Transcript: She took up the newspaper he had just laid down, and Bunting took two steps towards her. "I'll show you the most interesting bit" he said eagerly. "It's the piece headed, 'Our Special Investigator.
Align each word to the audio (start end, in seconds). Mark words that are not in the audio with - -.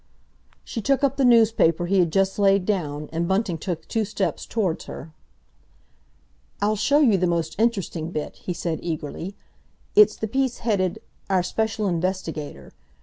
She 0.63 0.81
took 0.81 1.03
up 1.03 1.17
the 1.17 1.23
newspaper 1.23 1.85
he 1.85 1.99
had 1.99 2.11
just 2.11 2.39
laid 2.39 2.65
down, 2.65 3.07
and 3.13 3.27
Bunting 3.27 3.59
took 3.59 3.87
two 3.87 4.03
steps 4.03 4.47
towards 4.47 4.85
her. 4.85 5.11
"I'll 6.59 6.75
show 6.75 7.01
you 7.01 7.19
the 7.19 7.27
most 7.27 7.55
interesting 7.61 8.09
bit" 8.09 8.37
he 8.37 8.51
said 8.51 8.79
eagerly. 8.81 9.35
"It's 9.95 10.15
the 10.15 10.27
piece 10.27 10.57
headed, 10.65 11.03
'Our 11.29 11.43
Special 11.43 11.87
Investigator. 11.87 12.73